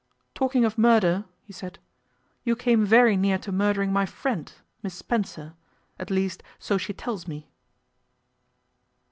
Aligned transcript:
'Talking 0.33 0.65
of 0.65 0.79
murder,' 0.79 1.25
he 1.43 1.53
said, 1.53 1.77
'you 2.43 2.55
came 2.55 2.83
very 2.83 3.15
near 3.15 3.37
to 3.37 3.51
murdering 3.51 3.93
my 3.93 4.03
friend, 4.07 4.51
Miss 4.81 4.95
Spencer. 4.95 5.53
At 5.99 6.09
least, 6.09 6.41
so 6.57 6.79
she 6.79 6.91
tells 6.91 7.27
me. 7.27 7.47